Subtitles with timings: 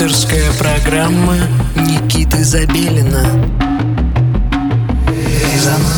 [0.00, 1.34] Авторская программа
[1.74, 3.24] Никиты Забелина.
[5.52, 5.97] Резонанс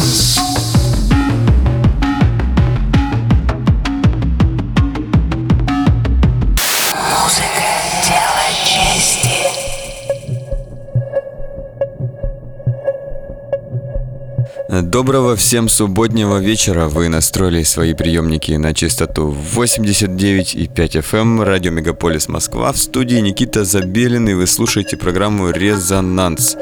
[15.01, 16.87] Доброго всем субботнего вечера.
[16.87, 22.70] Вы настроили свои приемники на частоту 89,5 FM, радио Мегаполис Москва.
[22.70, 26.55] В студии Никита Забелин, и вы слушаете программу «Резонанс».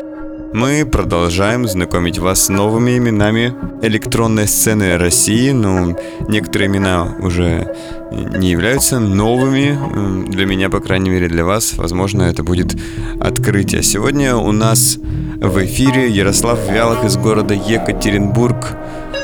[0.52, 5.95] Мы продолжаем знакомить вас с новыми именами электронной сцены России, но
[6.27, 7.75] некоторые имена уже
[8.11, 9.79] не являются новыми,
[10.30, 11.75] для меня, по крайней мере, для вас.
[11.77, 12.75] Возможно, это будет
[13.20, 13.83] открытие.
[13.83, 14.98] Сегодня у нас
[15.37, 18.69] в эфире Ярослав Вялых из города Екатеринбург.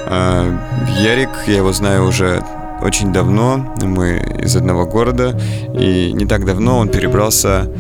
[0.07, 0.59] А,
[1.01, 2.45] Ярик, я его знаю уже
[2.83, 5.41] очень давно, мы из одного города,
[5.75, 7.71] и не так давно он перебрался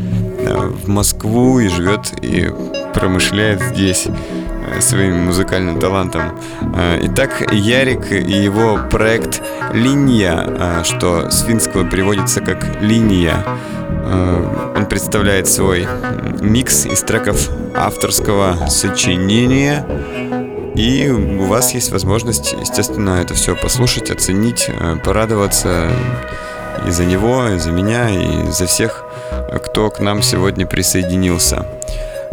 [0.46, 2.50] в Москву и живет и
[2.94, 6.38] промышляет здесь э, своим музыкальным талантом.
[6.74, 13.44] Э, Итак, Ярик и его проект «Линия», э, что с финского переводится как «линия»,
[14.04, 15.86] Э, Он представляет свой
[16.40, 19.86] микс из треков авторского сочинения.
[20.74, 25.88] И у вас есть возможность, естественно, это все послушать, оценить, э, порадоваться
[26.86, 29.03] и за него, и за меня, и за всех, э,
[29.64, 31.66] кто к нам сегодня присоединился.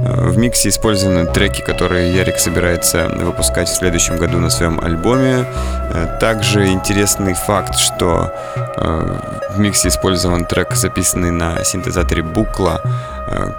[0.01, 5.45] Э, В миксе использованы треки, которые Ярик собирается выпускать в следующем году на своем альбоме.
[5.93, 9.19] Э, Также интересный факт, что э,
[9.55, 12.81] в миксе использован трек, записанный на синтезаторе Букла.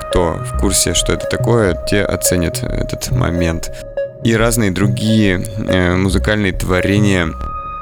[0.01, 3.73] Кто в курсе, что это такое, те оценят этот момент.
[4.23, 5.43] И разные другие
[5.97, 7.29] музыкальные творения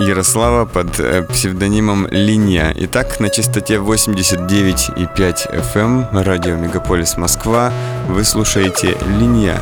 [0.01, 2.73] Ярослава под э, псевдонимом Линия.
[2.75, 7.70] Итак, на частоте 89,5 FM, радио Мегаполис Москва,
[8.08, 9.61] вы слушаете Линия.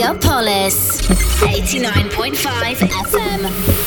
[0.00, 1.02] Megapolis
[1.42, 3.79] 89.5 FM.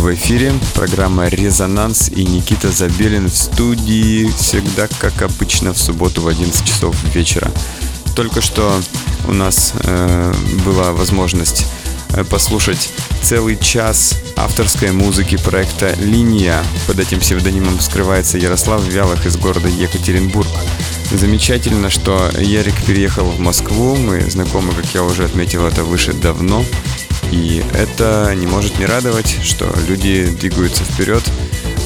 [0.00, 0.52] В эфире.
[0.74, 6.96] Программа «Резонанс» и Никита Забелин в студии всегда, как обычно, в субботу в 11 часов
[7.14, 7.50] вечера.
[8.16, 8.80] Только что
[9.28, 10.34] у нас э,
[10.64, 11.66] была возможность
[12.14, 12.88] э, послушать
[13.22, 16.64] целый час авторской музыки проекта «Линия».
[16.86, 20.48] Под этим псевдонимом скрывается Ярослав Вялых из города Екатеринбург.
[21.12, 23.96] Замечательно, что Ярик переехал в Москву.
[23.96, 26.64] Мы знакомы, как я уже отметил, это выше давно.
[27.30, 31.22] И это не может не радовать, что люди двигаются вперед,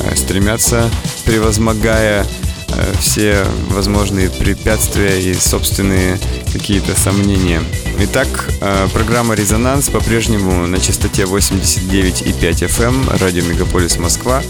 [0.01, 0.91] э, стремятся,
[1.27, 2.27] превозмогая
[2.69, 6.19] э, все возможные препятствия и собственные
[6.53, 7.63] какие-то сомнения.
[8.01, 8.29] Итак,
[8.61, 14.43] э, программа «Резонанс» по-прежнему на частоте 89,5 FM, радио «Мегаполис Москва».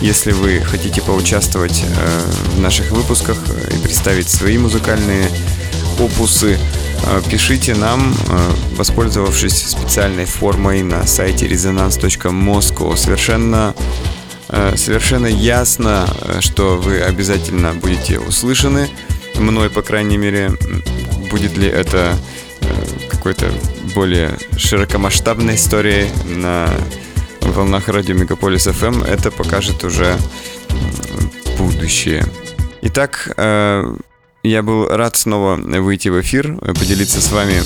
[0.00, 1.84] Если вы хотите поучаствовать
[2.56, 3.38] в наших выпусках
[3.72, 5.28] и представить свои музыкальные
[6.00, 6.58] опусы,
[7.30, 8.14] пишите нам,
[8.76, 12.96] воспользовавшись специальной формой на сайте resonance.moscow.
[12.96, 13.74] Совершенно,
[14.76, 16.06] совершенно ясно,
[16.40, 18.88] что вы обязательно будете услышаны
[19.36, 20.52] мной, по крайней мере.
[21.30, 22.16] Будет ли это
[23.10, 23.50] какой-то
[23.94, 26.68] более широкомасштабной историей на
[27.40, 30.16] волнах радио Мегаполис FM, это покажет уже
[31.58, 32.26] будущее.
[32.82, 33.34] Итак,
[34.42, 37.62] я был рад снова выйти в эфир, поделиться с вами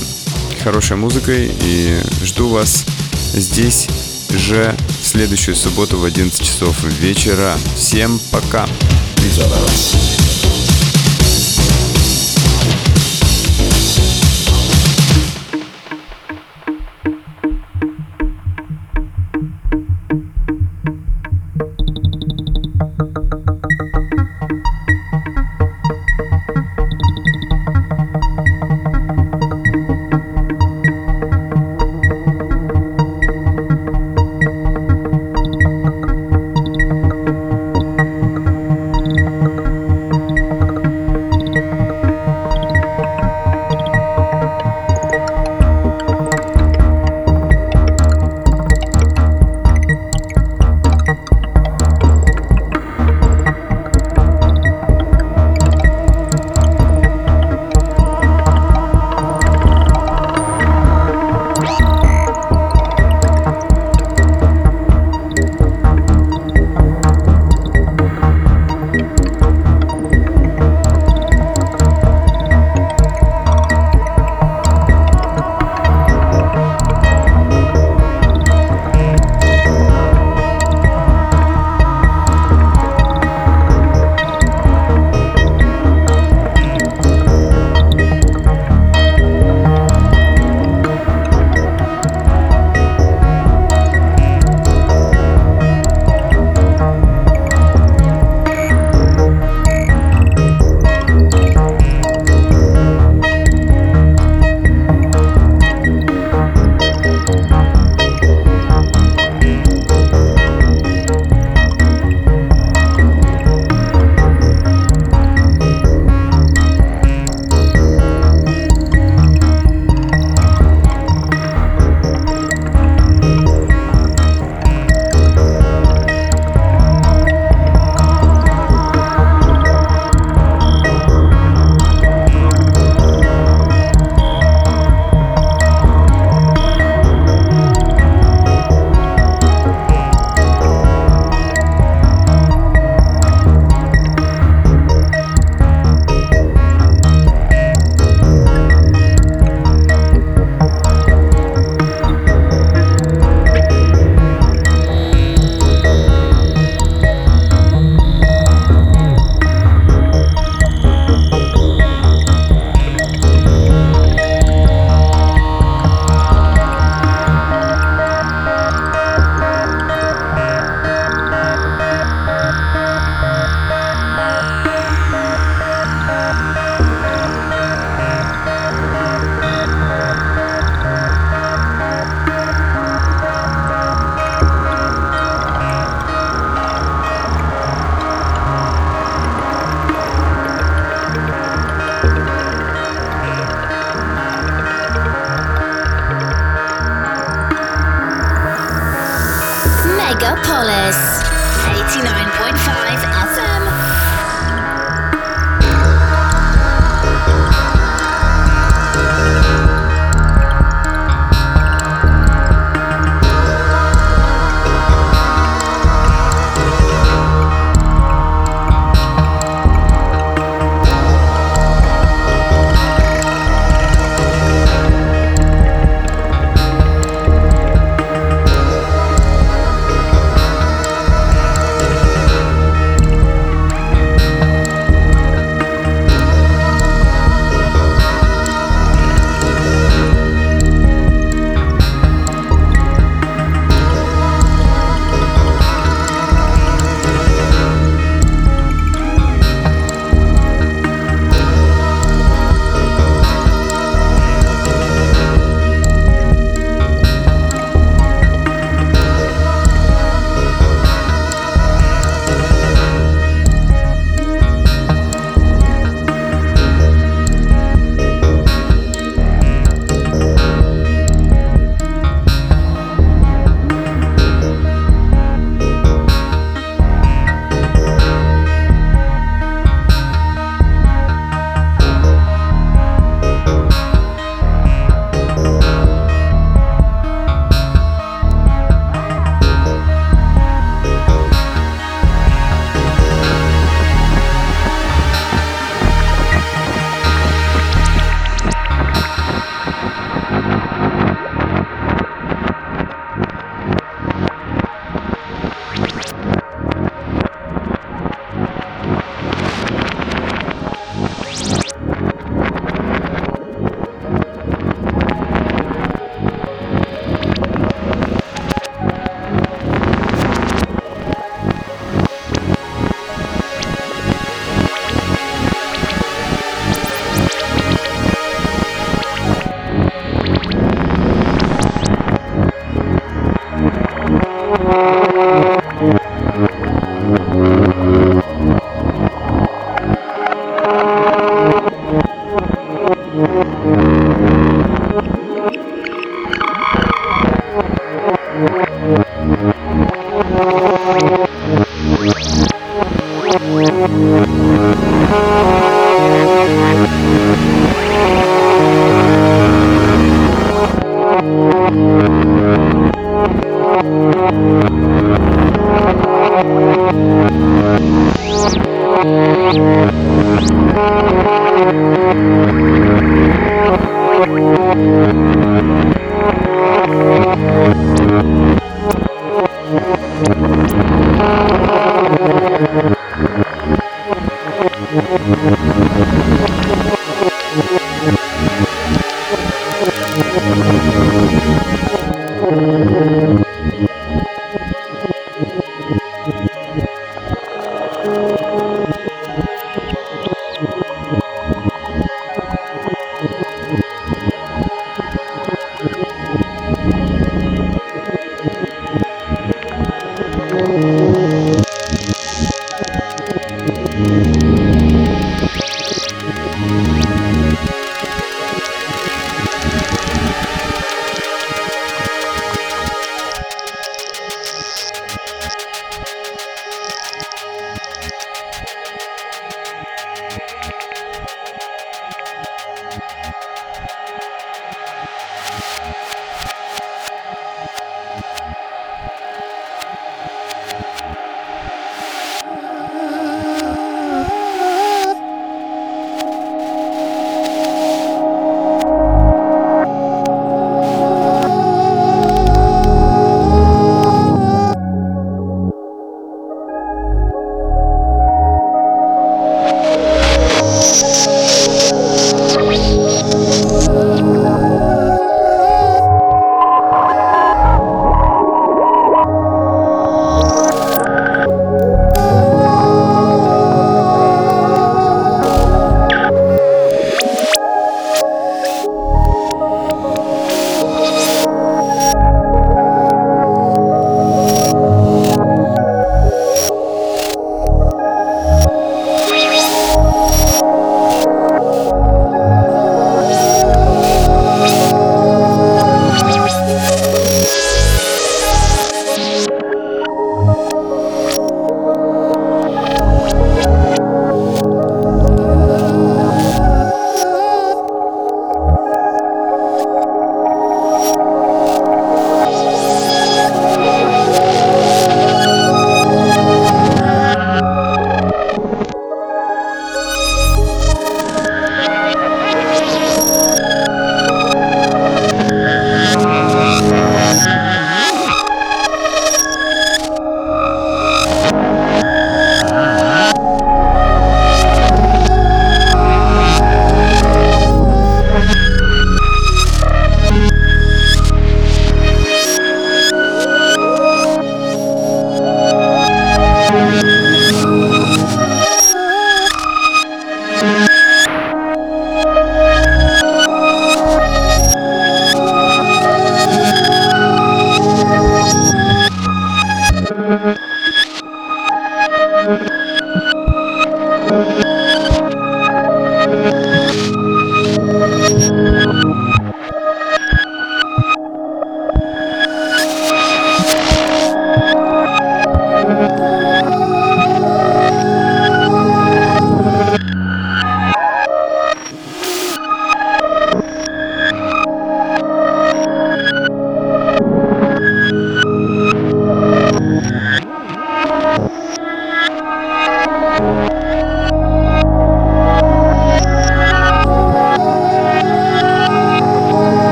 [0.62, 2.85] хорошей музыкой и жду вас
[3.33, 3.89] здесь
[4.31, 7.55] же в следующую субботу в 11 часов вечера.
[7.77, 8.66] Всем пока!
[9.24, 10.45] Резонанс.